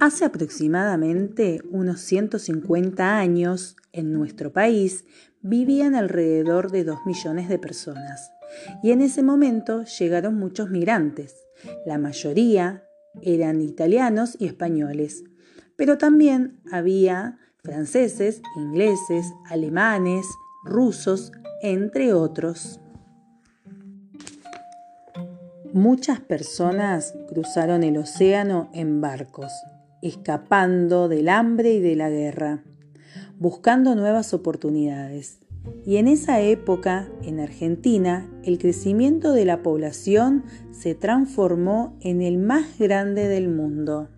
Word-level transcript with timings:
Hace 0.00 0.24
aproximadamente 0.24 1.60
unos 1.70 2.00
150 2.00 3.18
años, 3.18 3.76
en 3.92 4.14
nuestro 4.14 4.50
país 4.50 5.04
vivían 5.42 5.94
alrededor 5.94 6.70
de 6.70 6.84
2 6.84 7.00
millones 7.04 7.50
de 7.50 7.58
personas 7.58 8.32
y 8.82 8.92
en 8.92 9.02
ese 9.02 9.22
momento 9.22 9.84
llegaron 9.84 10.36
muchos 10.36 10.70
migrantes. 10.70 11.34
La 11.84 11.98
mayoría 11.98 12.82
eran 13.20 13.60
italianos 13.60 14.38
y 14.38 14.46
españoles, 14.46 15.22
pero 15.76 15.98
también 15.98 16.62
había 16.72 17.38
franceses, 17.62 18.40
ingleses, 18.56 19.26
alemanes, 19.50 20.24
rusos, 20.64 21.30
entre 21.60 22.14
otros. 22.14 22.80
Muchas 25.74 26.20
personas 26.20 27.12
cruzaron 27.28 27.82
el 27.82 27.98
océano 27.98 28.70
en 28.72 29.02
barcos 29.02 29.52
escapando 30.02 31.08
del 31.08 31.28
hambre 31.28 31.74
y 31.74 31.80
de 31.80 31.96
la 31.96 32.10
guerra, 32.10 32.62
buscando 33.38 33.94
nuevas 33.94 34.34
oportunidades. 34.34 35.40
Y 35.84 35.96
en 35.96 36.08
esa 36.08 36.40
época, 36.40 37.08
en 37.22 37.40
Argentina, 37.40 38.30
el 38.44 38.58
crecimiento 38.58 39.32
de 39.32 39.44
la 39.44 39.62
población 39.62 40.44
se 40.70 40.94
transformó 40.94 41.98
en 42.00 42.22
el 42.22 42.38
más 42.38 42.78
grande 42.78 43.28
del 43.28 43.48
mundo. 43.48 44.08